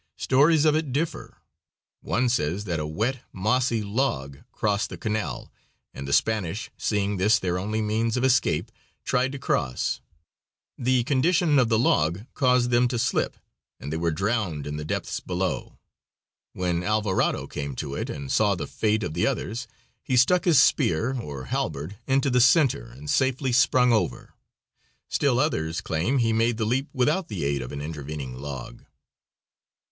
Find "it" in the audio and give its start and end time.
0.75-0.91, 17.93-18.09